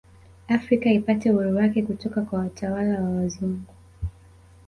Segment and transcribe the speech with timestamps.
[0.57, 3.73] Afrika ipate uhuru wake kutoka kwa watwala wa wazungu